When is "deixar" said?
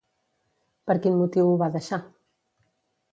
1.75-2.01